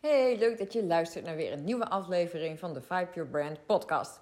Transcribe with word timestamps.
Hey, 0.00 0.38
leuk 0.38 0.58
dat 0.58 0.72
je 0.72 0.84
luistert 0.84 1.24
naar 1.24 1.36
weer 1.36 1.52
een 1.52 1.64
nieuwe 1.64 1.88
aflevering 1.88 2.58
van 2.58 2.74
de 2.74 2.80
Vibe 2.80 3.08
Your 3.14 3.30
Brand 3.30 3.66
podcast. 3.66 4.20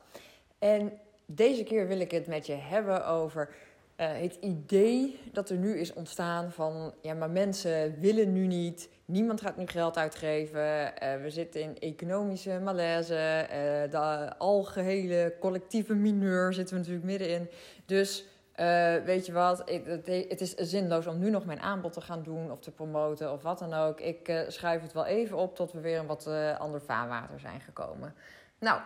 En 0.59 0.93
deze 1.27 1.65
keer 1.65 1.89
wil 1.89 2.01
ik 2.01 2.11
het 2.11 2.27
met 2.27 2.47
je 2.47 2.53
hebben 2.53 3.07
over 3.07 3.49
uh, 3.97 4.07
het 4.13 4.39
idee 4.41 5.21
dat 5.33 5.51
er 5.51 5.57
nu 5.57 5.79
is 5.79 5.93
ontstaan 5.93 6.53
van... 6.53 6.95
ja, 7.03 7.15
maar 7.15 7.31
mensen 7.31 8.01
willen 8.01 8.33
nu 8.33 8.47
niet, 8.47 8.89
niemand 9.05 9.41
gaat 9.41 9.57
nu 9.57 9.67
geld 9.67 9.97
uitgeven... 9.97 10.61
Uh, 10.61 11.23
we 11.23 11.31
zitten 11.31 11.61
in 11.61 11.79
economische 11.79 12.61
malaise, 12.63 13.15
uh, 13.43 13.91
de 13.91 14.39
algehele 14.39 15.35
collectieve 15.41 15.95
mineur 15.95 16.53
zitten 16.53 16.75
we 16.75 16.81
natuurlijk 16.81 17.07
middenin. 17.07 17.49
Dus... 17.87 18.27
Uh, 18.61 18.97
weet 19.05 19.27
je 19.27 19.33
wat, 19.33 19.63
het, 19.71 20.07
het, 20.07 20.41
is 20.41 20.55
zinloos 20.55 21.07
om 21.07 21.19
nu 21.19 21.31
nog 21.31 21.45
mijn 21.45 21.61
aanbod 21.61 21.93
te 21.93 22.01
gaan 22.01 22.23
doen 22.23 22.51
of 22.51 22.61
te 22.61 22.71
promoten 22.71 23.33
of 23.33 23.43
wat 23.43 23.59
dan 23.59 23.75
ook. 23.75 24.01
Ik 24.01 24.29
uh, 24.29 24.41
schrijf 24.49 24.83
het 24.83 24.93
wel 24.93 25.07
even 25.07 25.37
op 25.37 25.57
tot 25.57 25.73
we 25.73 25.81
weer 25.81 25.99
een 25.99 26.07
wat 26.07 26.27
uh, 26.29 26.59
ander 26.59 26.81
vaarwater 26.81 27.41
zijn 27.41 27.61
gekomen. 27.61 28.15
Nou, 28.59 28.81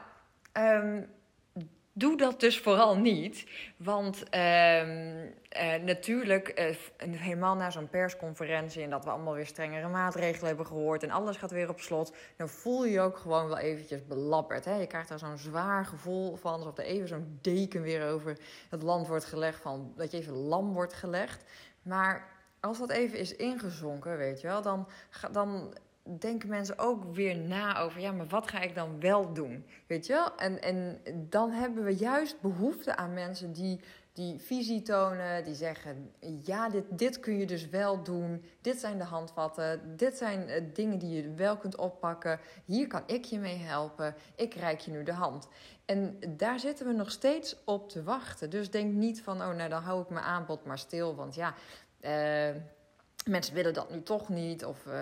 um, 0.58 1.06
doe 1.92 2.16
dat 2.16 2.40
dus 2.40 2.60
vooral 2.60 2.96
niet. 2.96 3.46
Want 3.76 4.22
uh, 4.34 5.16
uh, 5.16 5.82
natuurlijk, 5.84 6.60
uh, 7.00 7.16
helemaal 7.16 7.54
na 7.54 7.70
zo'n 7.70 7.88
persconferentie 7.88 8.82
en 8.82 8.90
dat 8.90 9.04
we 9.04 9.10
allemaal 9.10 9.34
weer 9.34 9.46
strengere 9.46 9.88
maatregelen 9.88 10.46
hebben 10.46 10.66
gehoord 10.66 11.02
en 11.02 11.10
alles 11.10 11.36
gaat 11.36 11.50
weer 11.50 11.68
op 11.68 11.80
slot, 11.80 12.12
dan 12.36 12.48
voel 12.48 12.84
je 12.84 12.90
je 12.90 13.00
ook 13.00 13.16
gewoon 13.16 13.48
wel 13.48 13.58
eventjes 13.58 14.06
belabberd. 14.06 14.64
Hè? 14.64 14.74
Je 14.74 14.86
krijgt 14.86 15.08
daar 15.08 15.18
zo'n 15.18 15.38
zwaar 15.38 15.86
gevoel 15.86 16.36
van, 16.36 16.52
alsof 16.52 16.78
er 16.78 16.84
even 16.84 17.08
zo'n 17.08 17.38
deken 17.40 17.82
weer 17.82 18.08
over 18.08 18.38
het 18.70 18.82
land 18.82 19.06
wordt 19.06 19.24
gelegd, 19.24 19.60
van, 19.60 19.92
dat 19.96 20.10
je 20.10 20.16
even 20.16 20.34
lam 20.34 20.72
wordt 20.72 20.92
gelegd. 20.92 21.44
Maar 21.82 22.28
als 22.60 22.78
dat 22.78 22.90
even 22.90 23.18
is 23.18 23.36
ingezonken, 23.36 24.16
weet 24.16 24.40
je 24.40 24.46
wel, 24.46 24.62
dan, 24.62 24.88
dan 25.32 25.74
denken 26.18 26.48
mensen 26.48 26.78
ook 26.78 27.14
weer 27.14 27.36
na 27.36 27.78
over, 27.78 28.00
ja, 28.00 28.12
maar 28.12 28.26
wat 28.26 28.48
ga 28.48 28.60
ik 28.60 28.74
dan 28.74 29.00
wel 29.00 29.32
doen? 29.32 29.66
Weet 29.86 30.06
je 30.06 30.12
wel? 30.12 30.36
En, 30.36 30.62
en 30.62 31.00
dan 31.28 31.50
hebben 31.50 31.84
we 31.84 31.96
juist 31.96 32.40
behoefte 32.40 32.96
aan 32.96 33.12
mensen 33.12 33.52
die 33.52 33.80
die 34.12 34.40
visie 34.40 34.82
tonen, 34.82 35.44
die 35.44 35.54
zeggen, 35.54 36.12
ja, 36.42 36.68
dit, 36.68 36.84
dit 36.90 37.20
kun 37.20 37.38
je 37.38 37.46
dus 37.46 37.68
wel 37.68 38.02
doen, 38.02 38.44
dit 38.60 38.80
zijn 38.80 38.98
de 38.98 39.04
handvatten, 39.04 39.96
dit 39.96 40.16
zijn 40.16 40.48
uh, 40.48 40.74
dingen 40.74 40.98
die 40.98 41.22
je 41.22 41.34
wel 41.34 41.56
kunt 41.56 41.76
oppakken, 41.76 42.40
hier 42.64 42.86
kan 42.86 43.02
ik 43.06 43.24
je 43.24 43.38
mee 43.38 43.56
helpen, 43.56 44.14
ik 44.36 44.54
reik 44.54 44.80
je 44.80 44.90
nu 44.90 45.02
de 45.02 45.12
hand. 45.12 45.48
En 45.84 46.18
daar 46.28 46.60
zitten 46.60 46.86
we 46.86 46.92
nog 46.92 47.10
steeds 47.10 47.56
op 47.64 47.88
te 47.88 48.02
wachten. 48.02 48.50
Dus 48.50 48.70
denk 48.70 48.92
niet 48.92 49.22
van, 49.22 49.42
oh, 49.42 49.54
nou 49.54 49.68
dan 49.68 49.82
hou 49.82 50.02
ik 50.02 50.08
mijn 50.08 50.24
aanbod 50.24 50.64
maar 50.64 50.78
stil, 50.78 51.14
want 51.14 51.34
ja... 51.34 51.54
Uh, 52.00 52.60
mensen 53.24 53.54
willen 53.54 53.74
dat 53.74 53.90
nu 53.90 54.02
toch 54.02 54.28
niet, 54.28 54.64
of 54.64 54.86
uh, 54.86 54.94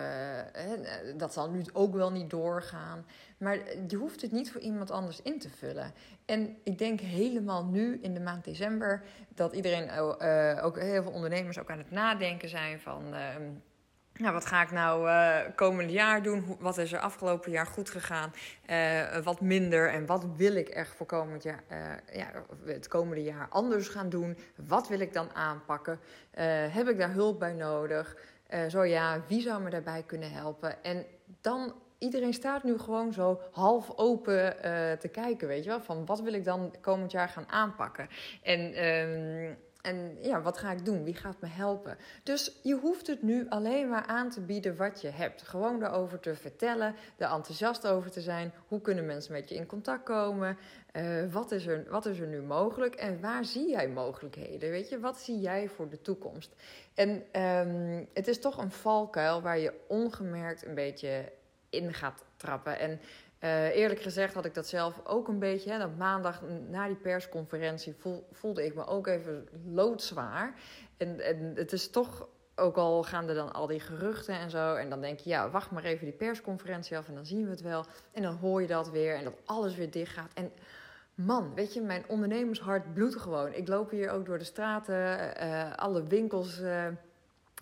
dat 1.17 1.33
zal 1.33 1.51
nu 1.51 1.63
ook 1.73 1.95
wel 1.95 2.11
niet 2.11 2.31
doorgaan. 2.31 3.07
Maar 3.39 3.59
je 3.89 3.97
hoeft 3.97 4.23
het 4.23 4.33
niet 4.33 4.53
voor 4.53 4.61
iemand 4.61 4.91
anders 4.91 5.23
in 5.23 5.39
te 5.39 5.51
vullen. 5.51 5.93
En 6.25 6.57
ik 6.63 6.79
denk 6.79 7.01
helemaal 7.01 7.65
nu 7.65 7.99
in 8.03 8.15
de 8.15 8.21
maand 8.21 8.45
december 8.45 9.03
dat 9.35 9.53
iedereen, 9.53 9.85
uh, 9.87 10.65
ook 10.65 10.79
heel 10.79 11.03
veel 11.03 11.13
ondernemers, 11.13 11.59
ook 11.59 11.71
aan 11.71 11.79
het 11.79 11.91
nadenken 11.91 12.49
zijn 12.49 12.81
van. 12.81 13.03
Uh, 13.15 13.19
nou, 14.21 14.33
wat 14.33 14.47
ga 14.47 14.63
ik 14.63 14.71
nou 14.71 15.09
uh, 15.09 15.37
komend 15.55 15.91
jaar 15.91 16.23
doen? 16.23 16.57
Wat 16.59 16.79
is 16.79 16.93
er 16.93 16.99
afgelopen 16.99 17.51
jaar 17.51 17.67
goed 17.67 17.91
gegaan? 17.91 18.33
Uh, 18.71 19.17
wat 19.25 19.41
minder? 19.41 19.89
En 19.89 20.07
wat 20.07 20.27
wil 20.37 20.55
ik 20.55 20.69
echt 20.69 20.97
voor 20.97 21.07
komend 21.07 21.43
jaar, 21.43 21.63
uh, 21.73 21.79
ja, 22.19 22.31
het 22.65 22.89
komende 22.89 23.23
jaar 23.23 23.47
anders 23.51 23.89
gaan 23.89 24.09
doen? 24.09 24.39
Wat 24.67 24.89
wil 24.89 25.01
ik 25.01 25.13
dan 25.13 25.35
aanpakken? 25.35 26.01
heb 26.71 26.89
ik 26.89 26.99
daar 26.99 27.13
hulp 27.13 27.39
bij 27.39 27.53
nodig? 27.53 28.17
zo 28.69 28.85
ja, 28.85 29.23
wie 29.27 29.41
zou 29.41 29.63
me 29.63 29.71
daarbij 29.71 30.03
kunnen 30.07 30.33
helpen? 30.33 30.83
En 30.83 31.07
dan, 31.41 31.75
iedereen 31.99 32.35
staat 32.35 32.63
nu 32.63 32.79
gewoon 32.79 33.13
zo 33.13 33.41
half 33.53 33.93
open 33.97 34.57
te 34.99 35.09
kijken, 35.13 35.49
weet 35.49 35.65
je 35.65 35.71
wel? 35.71 35.81
Van 35.81 36.07
wat 36.07 36.21
wil 36.21 36.33
ik 36.33 36.45
dan 36.45 36.75
komend 36.81 37.11
jaar 37.11 37.29
gaan 37.29 37.49
aanpakken? 37.49 38.09
En 38.43 38.75
ehm, 38.75 39.55
en 39.83 40.17
ja, 40.21 40.43
wat 40.43 40.59
ga 40.59 40.73
ik 40.73 40.85
doen? 40.85 41.05
Wie 41.05 41.15
gaat 41.15 41.41
me 41.41 41.49
helpen? 41.49 41.97
Dus 42.23 42.53
je 42.63 42.75
hoeft 42.75 43.07
het 43.07 43.23
nu 43.23 43.49
alleen 43.49 43.89
maar 43.89 44.05
aan 44.07 44.31
te 44.31 44.41
bieden 44.41 44.77
wat 44.77 45.01
je 45.01 45.09
hebt. 45.09 45.43
Gewoon 45.43 45.83
erover 45.83 46.21
te 46.21 46.35
vertellen, 46.35 46.95
er 47.17 47.31
enthousiast 47.31 47.87
over 47.87 48.11
te 48.11 48.21
zijn. 48.21 48.53
Hoe 48.69 48.81
kunnen 48.81 49.07
mensen 49.07 49.33
met 49.33 49.49
je 49.49 49.55
in 49.55 49.67
contact 49.67 50.03
komen? 50.03 50.59
Uh, 50.93 51.33
wat, 51.33 51.53
is 51.53 51.67
er, 51.67 51.87
wat 51.89 52.07
is 52.07 52.19
er 52.19 52.27
nu 52.27 52.43
mogelijk? 52.43 52.95
En 52.95 53.21
waar 53.21 53.45
zie 53.45 53.69
jij 53.69 53.89
mogelijkheden? 53.89 54.71
Weet 54.71 54.89
je, 54.89 55.01
wat 55.01 55.19
zie 55.19 55.41
jij 55.41 55.69
voor 55.69 55.89
de 55.89 56.03
toekomst? 56.03 56.55
En 56.95 57.09
um, 57.43 58.09
het 58.13 58.29
is 58.29 58.41
toch 58.41 58.59
een 58.59 58.71
valkuil 58.71 59.43
waar 59.43 59.59
je 59.59 59.73
ongemerkt 59.89 60.67
een 60.67 60.75
beetje 60.75 61.33
in 61.69 61.95
gaat 61.95 62.25
trappen. 62.37 62.79
En 62.79 63.01
uh, 63.41 63.77
eerlijk 63.77 64.01
gezegd 64.01 64.35
had 64.35 64.45
ik 64.45 64.55
dat 64.55 64.67
zelf 64.67 65.01
ook 65.05 65.29
een 65.29 65.39
beetje. 65.39 65.71
Hè, 65.71 65.79
dat 65.79 65.97
maandag 65.97 66.43
na 66.69 66.87
die 66.87 66.97
persconferentie 66.97 67.97
voelde 68.33 68.65
ik 68.65 68.75
me 68.75 68.87
ook 68.87 69.07
even 69.07 69.49
loodzwaar. 69.67 70.55
En, 70.97 71.21
en 71.21 71.53
het 71.55 71.73
is 71.73 71.91
toch, 71.91 72.29
ook 72.61 72.77
al 72.77 73.03
gaan 73.03 73.29
er 73.29 73.35
dan 73.35 73.53
al 73.53 73.67
die 73.67 73.81
geruchten 73.81 74.35
en 74.35 74.51
zo. 74.51 74.75
En 74.75 74.91
dan 74.91 75.01
denk 75.01 75.19
je, 75.19 75.31
ja, 75.31 75.51
wacht 75.51 75.71
maar 75.71 75.85
even 75.85 76.05
die 76.05 76.15
persconferentie 76.15 76.97
af 76.97 77.09
en 77.09 77.15
dan 77.15 77.27
zien 77.27 77.45
we 77.45 77.51
het 77.51 77.61
wel. 77.61 77.85
En 78.13 78.23
dan 78.23 78.37
hoor 78.37 78.61
je 78.61 78.67
dat 78.67 78.91
weer 78.91 79.15
en 79.15 79.25
dat 79.25 79.41
alles 79.45 79.75
weer 79.75 79.91
dicht 79.91 80.13
gaat. 80.13 80.33
En 80.35 80.53
man, 81.15 81.55
weet 81.55 81.75
je, 81.75 81.81
mijn 81.81 82.05
ondernemershart 82.09 82.95
bloedt 82.95 83.17
gewoon. 83.17 83.53
Ik 83.53 83.69
loop 83.69 83.91
hier 83.91 84.11
ook 84.11 84.27
door 84.27 84.39
de 84.39 84.45
straten, 84.45 85.21
uh, 85.43 85.75
alle 85.77 86.03
winkels. 86.03 86.61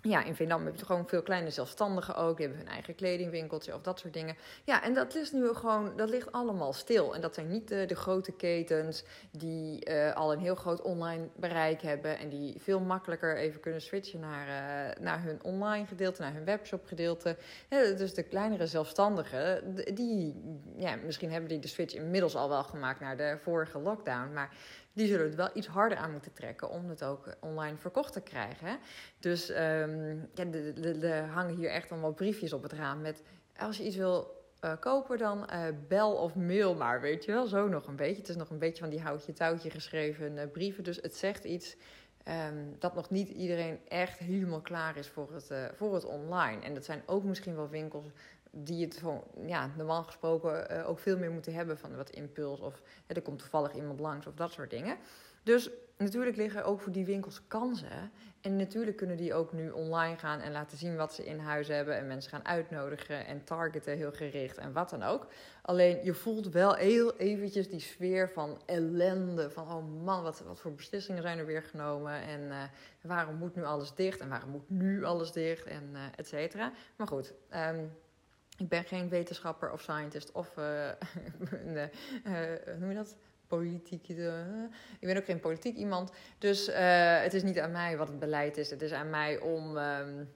Ja, 0.01 0.23
in 0.23 0.35
Vietnam 0.35 0.65
heb 0.65 0.75
je 0.75 0.85
gewoon 0.85 1.07
veel 1.07 1.21
kleine 1.21 1.49
zelfstandigen 1.49 2.15
ook. 2.15 2.37
Die 2.37 2.45
hebben 2.45 2.65
hun 2.65 2.73
eigen 2.73 2.95
kledingwinkeltje 2.95 3.75
of 3.75 3.81
dat 3.81 3.99
soort 3.99 4.13
dingen. 4.13 4.35
Ja, 4.63 4.83
en 4.83 4.93
dat 4.93 5.13
ligt 5.13 5.33
nu 5.33 5.53
gewoon, 5.53 5.93
dat 5.95 6.09
ligt 6.09 6.31
allemaal 6.31 6.73
stil. 6.73 7.15
En 7.15 7.21
dat 7.21 7.33
zijn 7.33 7.49
niet 7.49 7.67
de, 7.67 7.95
grote 7.95 8.31
ketens 8.31 9.03
die 9.31 9.89
uh, 9.89 10.15
al 10.15 10.33
een 10.33 10.39
heel 10.39 10.55
groot 10.55 10.81
online 10.81 11.27
bereik 11.35 11.81
hebben. 11.81 12.17
En 12.17 12.29
die 12.29 12.61
veel 12.61 12.79
makkelijker 12.79 13.37
even 13.37 13.59
kunnen 13.59 13.81
switchen 13.81 14.19
naar, 14.19 14.47
uh, 14.47 15.03
naar 15.03 15.23
hun 15.23 15.43
online 15.43 15.85
gedeelte, 15.85 16.21
naar 16.21 16.33
hun 16.33 16.45
webshop 16.45 16.85
gedeelte. 16.85 17.37
Dus 17.69 18.13
de 18.13 18.23
kleinere 18.23 18.67
zelfstandigen, 18.67 19.75
die, 19.93 20.41
ja, 20.77 20.95
misschien 20.95 21.31
hebben 21.31 21.49
die 21.49 21.59
de 21.59 21.67
switch 21.67 21.93
inmiddels 21.93 22.35
al 22.35 22.49
wel 22.49 22.63
gemaakt 22.63 22.99
naar 22.99 23.17
de 23.17 23.37
vorige 23.41 23.79
lockdown. 23.79 24.33
Maar 24.33 24.49
die 24.93 25.07
zullen 25.07 25.25
het 25.25 25.35
wel 25.35 25.49
iets 25.53 25.67
harder 25.67 25.97
aan 25.97 26.11
moeten 26.11 26.33
trekken 26.33 26.69
om 26.69 26.89
het 26.89 27.03
ook 27.03 27.35
online 27.39 27.77
verkocht 27.77 28.13
te 28.13 28.21
krijgen. 28.21 28.79
Dus 29.19 29.49
um, 29.91 30.29
ja, 30.33 31.07
er 31.07 31.27
hangen 31.27 31.55
hier 31.55 31.69
echt 31.69 31.91
allemaal 31.91 32.13
briefjes 32.13 32.53
op 32.53 32.63
het 32.63 32.71
raam 32.71 33.01
met 33.01 33.21
als 33.57 33.77
je 33.77 33.83
iets 33.83 33.95
wil 33.95 34.37
uh, 34.65 34.73
kopen, 34.79 35.17
dan 35.17 35.49
uh, 35.53 35.65
bel 35.87 36.13
of 36.13 36.35
mail 36.35 36.75
maar, 36.75 37.01
weet 37.01 37.25
je 37.25 37.31
wel, 37.31 37.47
zo 37.47 37.67
nog 37.67 37.87
een 37.87 37.95
beetje. 37.95 38.21
Het 38.21 38.29
is 38.29 38.35
nog 38.35 38.49
een 38.49 38.59
beetje 38.59 38.81
van 38.81 38.89
die 38.89 39.01
houtje 39.01 39.33
touwtje 39.33 39.69
geschreven 39.69 40.37
uh, 40.37 40.43
brieven, 40.51 40.83
dus 40.83 40.99
het 41.01 41.15
zegt 41.15 41.43
iets 41.43 41.75
um, 42.27 42.75
dat 42.79 42.95
nog 42.95 43.09
niet 43.09 43.29
iedereen 43.29 43.79
echt 43.87 44.17
helemaal 44.17 44.61
klaar 44.61 44.97
is 44.97 45.07
voor 45.07 45.33
het, 45.33 45.51
voor 45.75 45.93
het 45.93 46.05
online. 46.05 46.61
En 46.61 46.73
dat 46.73 46.85
zijn 46.85 47.01
ook 47.05 47.23
misschien 47.23 47.55
wel 47.55 47.69
winkels 47.69 48.05
die 48.51 48.85
het 48.85 48.97
gewoon, 48.97 49.23
ja, 49.45 49.69
normaal 49.77 50.03
gesproken 50.03 50.71
uh, 50.71 50.89
ook 50.89 50.99
veel 50.99 51.17
meer 51.17 51.31
moeten 51.31 51.53
hebben 51.53 51.77
van 51.77 51.95
wat 51.95 52.09
impuls 52.09 52.59
of 52.59 52.81
hè, 53.05 53.15
er 53.15 53.21
komt 53.21 53.39
toevallig 53.39 53.73
iemand 53.73 53.99
langs 53.99 54.27
of 54.27 54.33
dat 54.33 54.51
soort 54.51 54.69
dingen. 54.69 54.97
Dus 55.43 55.69
natuurlijk 55.97 56.37
liggen 56.37 56.63
ook 56.63 56.81
voor 56.81 56.91
die 56.91 57.05
winkels 57.05 57.47
kansen. 57.47 58.11
En 58.41 58.55
natuurlijk 58.55 58.97
kunnen 58.97 59.17
die 59.17 59.33
ook 59.33 59.53
nu 59.53 59.69
online 59.69 60.17
gaan 60.17 60.39
en 60.39 60.51
laten 60.51 60.77
zien 60.77 60.95
wat 60.95 61.13
ze 61.13 61.25
in 61.25 61.39
huis 61.39 61.67
hebben. 61.67 61.97
En 61.97 62.07
mensen 62.07 62.31
gaan 62.31 62.45
uitnodigen 62.45 63.25
en 63.25 63.43
targeten 63.43 63.97
heel 63.97 64.11
gericht 64.11 64.57
en 64.57 64.73
wat 64.73 64.89
dan 64.89 65.03
ook. 65.03 65.27
Alleen 65.61 66.03
je 66.03 66.13
voelt 66.13 66.49
wel 66.49 66.73
heel 66.73 67.17
eventjes 67.17 67.69
die 67.69 67.79
sfeer 67.79 68.29
van 68.29 68.61
ellende. 68.65 69.49
Van 69.49 69.71
oh 69.71 70.03
man, 70.03 70.23
wat, 70.23 70.43
wat 70.47 70.59
voor 70.59 70.73
beslissingen 70.73 71.21
zijn 71.21 71.37
er 71.37 71.45
weer 71.45 71.63
genomen. 71.63 72.21
En 72.21 72.41
uh, 72.41 72.63
waarom 73.01 73.35
moet 73.35 73.55
nu 73.55 73.63
alles 73.63 73.93
dicht? 73.93 74.19
En 74.19 74.29
waarom 74.29 74.49
moet 74.49 74.69
nu 74.69 75.03
alles 75.03 75.31
dicht? 75.31 75.65
En 75.65 75.89
uh, 75.93 75.99
et 76.15 76.27
cetera. 76.27 76.71
Maar 76.95 77.07
goed, 77.07 77.33
um, 77.55 77.91
ik 78.59 78.69
ben 78.69 78.83
geen 78.83 79.09
wetenschapper 79.09 79.71
of 79.71 79.81
scientist 79.81 80.31
of 80.31 80.55
een, 80.57 81.75
uh, 81.75 82.33
hoe 82.65 82.75
noem 82.79 82.89
je 82.89 82.95
dat? 82.95 83.15
Politiek. 83.47 84.09
Ik 84.09 85.07
ben 85.07 85.17
ook 85.17 85.25
geen 85.25 85.39
politiek 85.39 85.75
iemand. 85.75 86.11
Dus 86.37 86.69
het 87.21 87.33
is 87.33 87.43
niet 87.43 87.59
aan 87.59 87.71
mij 87.71 87.97
wat 87.97 88.07
het 88.07 88.19
beleid 88.19 88.57
is. 88.57 88.69
Het 88.69 88.81
is 88.81 88.91
aan 88.91 89.09
mij 89.09 89.39
om 89.39 89.77
um, 89.77 90.29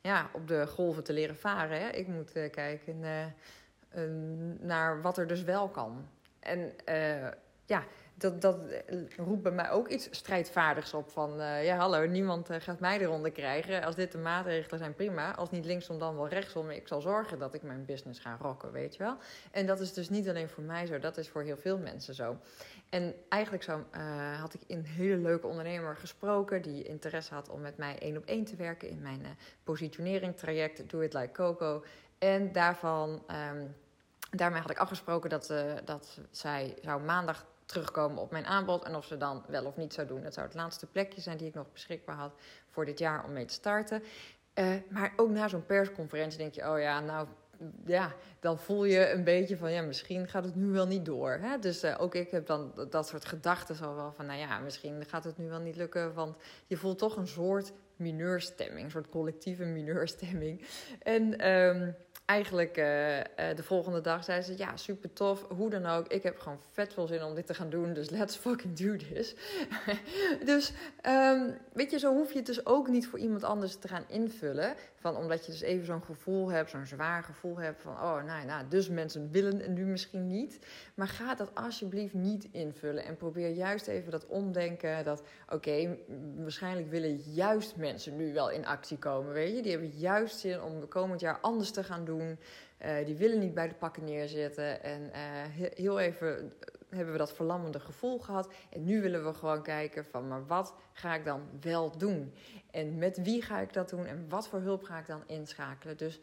ja, 0.00 0.30
op 0.32 0.48
de 0.48 0.66
golven 0.66 1.04
te 1.04 1.12
leren 1.12 1.36
varen. 1.36 1.80
Hè? 1.80 1.88
Ik 1.88 2.06
moet 2.06 2.32
kijken 2.50 3.00
naar 4.60 5.02
wat 5.02 5.18
er 5.18 5.26
dus 5.26 5.42
wel 5.42 5.68
kan. 5.68 6.08
En 6.40 6.72
ja, 7.66 7.84
dat, 8.18 8.40
dat 8.40 8.58
roept 9.16 9.42
bij 9.42 9.52
mij 9.52 9.70
ook 9.70 9.88
iets 9.88 10.08
strijdvaardigs 10.10 10.94
op. 10.94 11.10
Van 11.10 11.40
uh, 11.40 11.64
ja, 11.64 11.76
hallo, 11.76 12.06
niemand 12.06 12.50
uh, 12.50 12.56
gaat 12.60 12.80
mij 12.80 12.98
eronder 12.98 13.30
krijgen. 13.30 13.84
Als 13.84 13.94
dit 13.94 14.12
de 14.12 14.18
maatregelen 14.18 14.78
zijn, 14.78 14.94
prima. 14.94 15.34
Als 15.34 15.50
niet 15.50 15.64
linksom, 15.64 15.98
dan 15.98 16.16
wel 16.16 16.28
rechtsom. 16.28 16.70
Ik 16.70 16.88
zal 16.88 17.00
zorgen 17.00 17.38
dat 17.38 17.54
ik 17.54 17.62
mijn 17.62 17.84
business 17.84 18.20
ga 18.20 18.36
rocken, 18.40 18.72
weet 18.72 18.96
je 18.96 19.02
wel. 19.02 19.16
En 19.50 19.66
dat 19.66 19.80
is 19.80 19.92
dus 19.92 20.08
niet 20.08 20.28
alleen 20.28 20.48
voor 20.48 20.62
mij 20.62 20.86
zo, 20.86 20.98
dat 20.98 21.16
is 21.16 21.28
voor 21.28 21.42
heel 21.42 21.56
veel 21.56 21.78
mensen 21.78 22.14
zo. 22.14 22.36
En 22.88 23.14
eigenlijk 23.28 23.62
zo, 23.62 23.84
had 24.40 24.54
ik 24.54 24.60
een 24.66 24.84
hele 24.84 25.16
leuke 25.16 25.46
ondernemer 25.46 25.96
gesproken... 25.96 26.62
die 26.62 26.82
interesse 26.82 27.34
had 27.34 27.48
om 27.48 27.60
met 27.60 27.76
mij 27.76 27.98
één 27.98 28.16
op 28.16 28.24
één 28.24 28.44
te 28.44 28.56
werken 28.56 28.88
in 28.88 29.02
mijn 29.02 29.26
positionering 29.64 30.36
traject 30.36 30.90
Do 30.90 31.00
It 31.00 31.14
Like 31.14 31.32
Coco. 31.32 31.84
En 32.18 32.52
daarvan, 32.52 33.22
um, 33.50 33.74
daarmee 34.30 34.60
had 34.60 34.70
ik 34.70 34.78
afgesproken 34.78 35.30
dat, 35.30 35.54
dat 35.84 36.20
zij 36.30 36.76
zou 36.82 37.02
maandag 37.02 37.46
terugkomen 37.66 38.22
op 38.22 38.30
mijn 38.30 38.46
aanbod. 38.46 38.84
En 38.84 38.96
of 38.96 39.04
ze 39.04 39.16
dan 39.16 39.44
wel 39.48 39.64
of 39.64 39.76
niet 39.76 39.94
zou 39.94 40.06
doen. 40.06 40.22
Dat 40.22 40.34
zou 40.34 40.46
het 40.46 40.54
laatste 40.54 40.86
plekje 40.86 41.20
zijn 41.20 41.36
die 41.36 41.48
ik 41.48 41.54
nog 41.54 41.72
beschikbaar 41.72 42.16
had 42.16 42.32
voor 42.70 42.84
dit 42.84 42.98
jaar 42.98 43.24
om 43.24 43.32
mee 43.32 43.44
te 43.44 43.54
starten. 43.54 44.02
Uh, 44.54 44.74
maar 44.88 45.12
ook 45.16 45.30
na 45.30 45.48
zo'n 45.48 45.66
persconferentie 45.66 46.38
denk 46.38 46.54
je, 46.54 46.70
oh 46.70 46.80
ja, 46.80 47.00
nou 47.00 47.26
ja, 47.84 48.12
dan 48.40 48.58
voel 48.58 48.84
je 48.84 49.10
een 49.10 49.24
beetje 49.24 49.56
van 49.56 49.72
ja, 49.72 49.82
misschien 49.82 50.28
gaat 50.28 50.44
het 50.44 50.54
nu 50.54 50.66
wel 50.66 50.86
niet 50.86 51.04
door. 51.04 51.30
Hè? 51.30 51.58
Dus 51.58 51.84
uh, 51.84 51.94
ook 51.98 52.14
ik 52.14 52.30
heb 52.30 52.46
dan 52.46 52.72
dat 52.90 53.08
soort 53.08 53.24
gedachten 53.24 53.74
zo 53.74 53.94
wel 53.94 54.12
van, 54.12 54.26
nou 54.26 54.38
ja, 54.38 54.58
misschien 54.58 55.04
gaat 55.04 55.24
het 55.24 55.38
nu 55.38 55.48
wel 55.48 55.60
niet 55.60 55.76
lukken. 55.76 56.14
Want 56.14 56.36
je 56.66 56.76
voelt 56.76 56.98
toch 56.98 57.16
een 57.16 57.26
soort 57.26 57.72
mineurstemming, 57.96 58.84
een 58.84 58.90
soort 58.90 59.08
collectieve 59.08 59.64
mineurstemming. 59.64 60.62
En 61.02 61.50
um, 61.50 61.96
eigenlijk 62.26 62.76
uh, 62.76 62.84
de 63.56 63.62
volgende 63.62 64.00
dag 64.00 64.24
zei 64.24 64.42
ze: 64.42 64.58
Ja, 64.58 64.76
super 64.76 65.12
tof. 65.12 65.46
Hoe 65.48 65.70
dan 65.70 65.86
ook. 65.86 66.06
Ik 66.08 66.22
heb 66.22 66.38
gewoon 66.38 66.58
vet 66.72 66.92
veel 66.92 67.06
zin 67.06 67.22
om 67.22 67.34
dit 67.34 67.46
te 67.46 67.54
gaan 67.54 67.70
doen. 67.70 67.92
Dus 67.92 68.10
let's 68.10 68.36
fucking 68.36 68.76
do 68.76 68.96
this. 68.96 69.34
dus 70.50 70.72
um, 71.08 71.56
weet 71.72 71.90
je, 71.90 71.98
zo 71.98 72.14
hoef 72.14 72.30
je 72.30 72.36
het 72.36 72.46
dus 72.46 72.66
ook 72.66 72.88
niet 72.88 73.06
voor 73.06 73.18
iemand 73.18 73.44
anders 73.44 73.76
te 73.76 73.88
gaan 73.88 74.04
invullen. 74.08 74.74
Van, 74.94 75.16
omdat 75.16 75.46
je 75.46 75.52
dus 75.52 75.60
even 75.60 75.86
zo'n 75.86 76.02
gevoel 76.02 76.50
hebt, 76.50 76.70
zo'n 76.70 76.86
zwaar 76.86 77.22
gevoel 77.22 77.56
hebt 77.56 77.82
van: 77.82 77.92
Oh, 77.92 78.24
nou, 78.24 78.46
nou, 78.46 78.68
dus 78.68 78.88
mensen 78.88 79.30
willen 79.30 79.60
en 79.60 79.72
nu 79.72 79.84
misschien 79.84 80.26
niet. 80.26 80.58
Maar 80.94 81.08
ga 81.08 81.34
dat 81.34 81.54
alsjeblieft 81.54 82.14
niet 82.14 82.48
invullen. 82.52 83.04
En 83.04 83.16
probeer 83.16 83.50
juist 83.50 83.86
even 83.86 84.10
dat 84.10 84.26
omdenken. 84.26 85.04
Dat 85.04 85.22
oké, 85.52 85.96
waarschijnlijk 86.36 86.90
willen 86.90 87.16
juist 87.16 87.76
mensen 87.76 87.85
nu 88.12 88.32
wel 88.32 88.50
in 88.50 88.66
actie 88.66 88.98
komen. 88.98 89.32
Weet 89.32 89.56
je, 89.56 89.62
die 89.62 89.70
hebben 89.72 89.90
juist 89.90 90.38
zin 90.38 90.62
om 90.62 90.88
komend 90.88 91.20
jaar 91.20 91.38
anders 91.40 91.70
te 91.70 91.84
gaan 91.84 92.04
doen. 92.04 92.38
Uh, 92.84 93.04
die 93.04 93.16
willen 93.16 93.38
niet 93.38 93.54
bij 93.54 93.68
de 93.68 93.74
pakken 93.74 94.04
neerzitten. 94.04 94.82
En 94.82 95.02
uh, 95.02 95.12
heel 95.74 95.98
even 95.98 96.52
hebben 96.88 97.12
we 97.12 97.18
dat 97.18 97.32
verlammende 97.32 97.80
gevoel 97.80 98.18
gehad. 98.18 98.52
En 98.70 98.84
nu 98.84 99.00
willen 99.00 99.24
we 99.24 99.34
gewoon 99.34 99.62
kijken 99.62 100.04
van, 100.04 100.28
maar 100.28 100.46
wat 100.46 100.74
ga 100.92 101.14
ik 101.14 101.24
dan 101.24 101.42
wel 101.60 101.98
doen? 101.98 102.32
En 102.70 102.98
met 102.98 103.22
wie 103.22 103.42
ga 103.42 103.60
ik 103.60 103.72
dat 103.72 103.88
doen? 103.88 104.06
En 104.06 104.26
wat 104.28 104.48
voor 104.48 104.60
hulp 104.60 104.82
ga 104.82 104.98
ik 104.98 105.06
dan 105.06 105.22
inschakelen? 105.26 105.96
Dus 105.96 106.20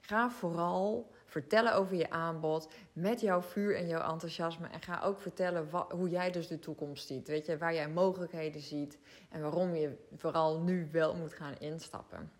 ga 0.00 0.30
vooral 0.30 1.10
vertellen 1.24 1.74
over 1.74 1.96
je 1.96 2.10
aanbod 2.10 2.68
met 2.92 3.20
jouw 3.20 3.40
vuur 3.40 3.76
en 3.76 3.88
jouw 3.88 4.12
enthousiasme. 4.12 4.68
En 4.68 4.82
ga 4.82 5.00
ook 5.04 5.20
vertellen 5.20 5.70
wat, 5.70 5.92
hoe 5.92 6.08
jij 6.08 6.30
dus 6.30 6.48
de 6.48 6.58
toekomst 6.58 7.06
ziet. 7.06 7.28
Weet 7.28 7.46
je, 7.46 7.58
waar 7.58 7.74
jij 7.74 7.88
mogelijkheden 7.88 8.60
ziet 8.60 8.98
en 9.30 9.40
waarom 9.40 9.74
je 9.74 9.96
vooral 10.16 10.60
nu 10.60 10.88
wel 10.92 11.14
moet 11.14 11.34
gaan 11.34 11.54
instappen. 11.58 12.30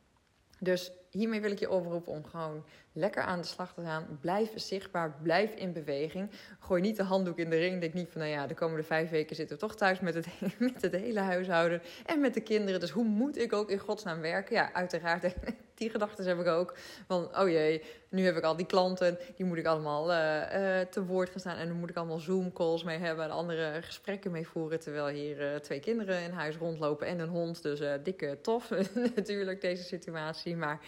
Dus 0.60 0.92
hiermee 1.10 1.40
wil 1.40 1.50
ik 1.50 1.58
je 1.58 1.70
oproepen 1.70 2.12
om 2.12 2.24
gewoon 2.24 2.64
lekker 2.92 3.22
aan 3.22 3.40
de 3.40 3.46
slag 3.46 3.74
te 3.74 3.82
gaan. 3.82 4.18
Blijf 4.20 4.52
zichtbaar, 4.54 5.16
blijf 5.22 5.54
in 5.54 5.72
beweging. 5.72 6.30
Gooi 6.58 6.82
niet 6.82 6.96
de 6.96 7.02
handdoek 7.02 7.38
in 7.38 7.50
de 7.50 7.56
ring. 7.56 7.80
Denk 7.80 7.94
niet 7.94 8.08
van, 8.10 8.20
nou 8.20 8.32
ja, 8.32 8.46
de 8.46 8.54
komende 8.54 8.82
vijf 8.82 9.10
weken 9.10 9.36
zitten 9.36 9.56
we 9.56 9.62
toch 9.62 9.76
thuis 9.76 10.00
met 10.00 10.14
het, 10.14 10.26
met 10.58 10.82
het 10.82 10.92
hele 10.92 11.20
huishouden 11.20 11.82
en 12.06 12.20
met 12.20 12.34
de 12.34 12.40
kinderen. 12.40 12.80
Dus 12.80 12.90
hoe 12.90 13.04
moet 13.04 13.38
ik 13.38 13.52
ook 13.52 13.70
in 13.70 13.78
godsnaam 13.78 14.20
werken? 14.20 14.54
Ja, 14.54 14.72
uiteraard, 14.72 15.34
die 15.80 15.90
gedachten 15.90 16.26
heb 16.26 16.40
ik 16.40 16.46
ook. 16.46 16.74
Van, 17.06 17.38
oh 17.38 17.48
jee, 17.48 17.82
nu 18.08 18.24
heb 18.24 18.36
ik 18.36 18.44
al 18.44 18.56
die 18.56 18.66
klanten, 18.66 19.18
die 19.36 19.46
moet 19.46 19.56
ik 19.56 19.66
allemaal 19.66 20.10
uh, 20.10 20.80
te 20.80 21.04
woord 21.04 21.30
gaan 21.30 21.40
staan. 21.40 21.56
En 21.56 21.68
dan 21.68 21.76
moet 21.76 21.90
ik 21.90 21.96
allemaal 21.96 22.18
Zoom-calls 22.18 22.84
mee 22.84 22.98
hebben 22.98 23.24
en 23.24 23.30
andere 23.30 23.82
gesprekken 23.82 24.30
mee 24.30 24.48
voeren. 24.48 24.80
Terwijl 24.80 25.06
hier 25.06 25.52
uh, 25.52 25.58
twee 25.58 25.80
kinderen 25.80 26.22
in 26.22 26.30
huis 26.30 26.56
rondlopen 26.56 27.06
en 27.06 27.18
een 27.18 27.28
hond. 27.28 27.62
Dus 27.62 27.80
dikke 28.02 28.38
tof 28.42 28.70
natuurlijk, 29.16 29.60
deze 29.60 29.82
situatie. 29.82 30.56
Maar 30.56 30.80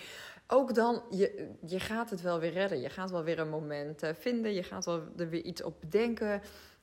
ook 0.47 0.75
dan, 0.75 1.03
je, 1.11 1.49
je 1.67 1.81
gaat 1.81 2.11
het 2.11 2.21
wel 2.21 2.41
weer 2.41 2.53
redden. 2.53 2.81
Je 2.81 2.91
gaat 2.91 3.11
wel 3.11 3.25
weer 3.25 3.39
een 3.39 3.49
moment 3.49 4.03
vinden. 4.19 4.55
Je 4.55 4.63
gaat 4.63 4.85
wel 4.85 5.03
er 5.17 5.29
weer 5.29 5.43
iets 5.43 5.63
op 5.63 5.81
bedenken. 5.81 6.43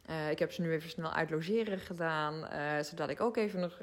Uh, 0.09 0.29
ik 0.29 0.39
heb 0.39 0.51
ze 0.51 0.61
nu 0.61 0.71
even 0.71 0.89
snel 0.89 1.11
uit 1.11 1.29
logeren 1.29 1.79
gedaan. 1.79 2.33
Uh, 2.53 2.83
zodat 2.83 3.09
ik 3.09 3.21
ook 3.21 3.37
even 3.37 3.59
nog 3.59 3.81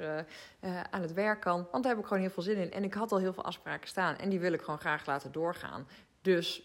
aan 0.89 1.01
het 1.01 1.13
werk 1.13 1.41
kan. 1.41 1.67
Want 1.71 1.83
daar 1.83 1.91
heb 1.91 2.01
ik 2.01 2.07
gewoon 2.07 2.23
heel 2.23 2.31
veel 2.31 2.43
zin 2.43 2.57
in. 2.57 2.71
En 2.71 2.83
ik 2.83 2.93
had 2.93 3.11
al 3.11 3.19
heel 3.19 3.33
veel 3.33 3.43
afspraken 3.43 3.87
staan. 3.87 4.17
En 4.17 4.29
die 4.29 4.39
wil 4.39 4.53
ik 4.53 4.61
gewoon 4.61 4.79
graag 4.79 5.05
laten 5.05 5.31
doorgaan. 5.31 5.87
Dus 6.21 6.61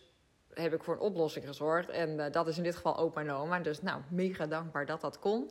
heb 0.54 0.74
ik 0.74 0.82
voor 0.82 0.94
een 0.94 1.00
oplossing 1.00 1.46
gezorgd. 1.46 1.88
En 1.88 2.32
dat 2.32 2.48
is 2.48 2.56
in 2.56 2.62
dit 2.62 2.76
geval 2.76 2.96
opa 2.96 3.20
en 3.20 3.30
oma. 3.30 3.58
Dus 3.58 3.82
nou, 3.82 4.00
mega 4.08 4.46
dankbaar 4.46 4.86
dat 4.86 5.00
dat 5.00 5.18
kon 5.18 5.50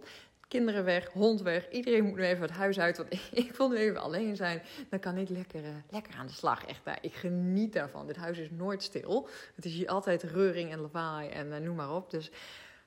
kinderen 0.52 0.84
weg, 0.84 1.08
hond 1.08 1.42
weg. 1.42 1.70
Iedereen 1.70 2.04
moet 2.04 2.16
nu 2.16 2.24
even 2.24 2.42
het 2.42 2.52
huis 2.52 2.80
uit, 2.80 2.98
want 2.98 3.14
ik 3.44 3.56
wil 3.56 3.70
nu 3.70 3.78
even 3.78 4.02
alleen 4.02 4.36
zijn. 4.36 4.62
Dan 4.90 5.00
kan 5.00 5.18
ik 5.18 5.30
lekker, 5.30 5.62
lekker 5.90 6.14
aan 6.16 6.28
de 6.28 6.34
slag. 6.34 6.66
Echt, 6.66 6.88
uh, 6.88 6.94
ik 7.02 7.14
geniet 7.14 7.74
daarvan. 7.74 8.08
Dit 8.08 8.16
huis 8.16 8.38
is 8.38 8.50
nooit 8.52 8.84
stil. 8.84 9.28
Het 9.56 9.66
is 9.66 9.74
hier 9.74 9.88
altijd 9.88 10.24
reuring 10.24 10.72
en 10.72 10.80
lawaai 10.80 11.30
en 11.30 11.64
noem 11.64 11.76
maar 11.76 11.96
op. 11.96 12.10
Dus 12.10 12.32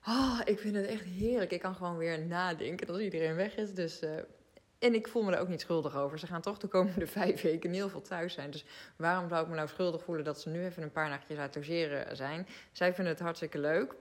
oh, 0.07 0.41
ik 0.45 0.59
vind 0.59 0.77
het 0.77 0.87
echt 0.87 1.05
heerlijk. 1.05 1.53
Ik 1.53 1.61
kan 1.61 1.75
gewoon 1.75 1.97
weer 1.97 2.27
nadenken 2.27 2.89
als 2.89 2.99
iedereen 2.99 3.35
weg 3.35 3.57
is. 3.57 3.75
Dus... 3.75 4.01
En 4.79 4.95
ik 4.95 5.09
voel 5.09 5.23
me 5.23 5.33
er 5.33 5.41
ook 5.41 5.49
niet 5.49 5.61
schuldig 5.61 5.97
over. 5.97 6.19
Ze 6.19 6.27
gaan 6.27 6.41
toch 6.41 6.59
de 6.59 6.67
komende 6.67 7.07
vijf 7.21 7.43
weken 7.43 7.73
heel 7.73 7.89
veel 7.89 8.03
thuis 8.03 8.35
zijn. 8.35 8.51
Dus 8.51 8.65
waarom 8.97 9.29
zou 9.29 9.43
ik 9.43 9.49
me 9.49 9.55
nou 9.55 9.69
schuldig 9.69 10.03
voelen 10.03 10.25
dat 10.25 10.41
ze 10.41 10.49
nu 10.49 10.65
even 10.65 10.83
een 10.83 10.93
paar 10.93 11.09
nachtjes 11.09 11.39
uit 11.39 11.55
logeren 11.55 12.17
zijn? 12.17 12.47
Zij 12.73 12.95
vinden 12.95 13.13
het 13.13 13.23
hartstikke 13.23 13.59
leuk. 13.59 13.95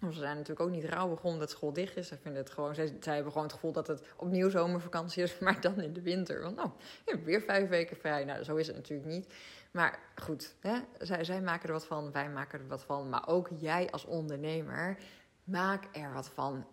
Ze 0.00 0.12
zijn 0.12 0.36
natuurlijk 0.36 0.60
ook 0.60 0.70
niet 0.70 0.84
rauw 0.84 1.08
begonnen 1.08 1.40
dat 1.40 1.50
school 1.50 1.72
dicht 1.72 1.96
is. 1.96 2.08
Zij, 2.08 2.18
vinden 2.22 2.42
het 2.42 2.50
gewoon, 2.50 2.74
zij, 2.74 2.92
hebben 3.00 3.32
gewoon 3.32 3.46
het 3.46 3.52
gevoel 3.52 3.72
dat 3.72 3.86
het 3.86 4.02
opnieuw 4.16 4.50
zomervakantie 4.50 5.22
is, 5.22 5.38
maar 5.40 5.60
dan 5.60 5.80
in 5.80 5.92
de 5.92 6.02
winter. 6.02 6.42
Want 6.42 6.56
nou, 6.56 6.70
je 7.04 7.22
weer 7.22 7.42
vijf 7.42 7.68
weken 7.68 7.96
vrij. 7.96 8.24
Nou, 8.24 8.44
zo 8.44 8.56
is 8.56 8.66
het 8.66 8.76
natuurlijk 8.76 9.08
niet. 9.08 9.34
Maar 9.70 9.98
goed, 10.14 10.54
hè, 10.60 10.78
zij, 10.98 11.24
zij 11.24 11.40
maken 11.40 11.66
er 11.66 11.74
wat 11.74 11.86
van, 11.86 12.12
wij 12.12 12.30
maken 12.30 12.60
er 12.60 12.66
wat 12.66 12.84
van. 12.84 13.08
Maar 13.08 13.28
ook 13.28 13.48
jij 13.58 13.90
als 13.90 14.04
ondernemer, 14.04 14.96
maak 15.46 15.84
er 15.92 16.12
wat 16.12 16.28
van. 16.28 16.66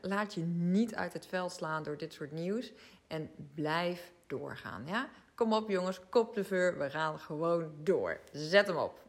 Laat 0.00 0.34
je 0.34 0.40
niet 0.44 0.94
uit 0.94 1.12
het 1.12 1.26
veld 1.26 1.52
slaan 1.52 1.82
door 1.82 1.96
dit 1.96 2.12
soort 2.12 2.32
nieuws. 2.32 2.72
En 3.06 3.30
blijf 3.54 4.12
doorgaan, 4.26 4.86
ja? 4.86 5.08
Kom 5.34 5.52
op 5.52 5.68
jongens, 5.68 6.00
kop 6.08 6.34
de 6.34 6.44
veur, 6.44 6.78
we 6.78 6.90
gaan 6.90 7.18
gewoon 7.18 7.72
door. 7.82 8.20
Zet 8.32 8.66
hem 8.66 8.76
op. 8.76 9.07